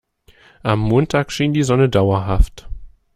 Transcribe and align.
Am 0.63 0.79
Montag 0.79 1.31
schien 1.31 1.53
die 1.53 1.61
Sonne 1.61 1.87
dauerhaft. 1.87 2.67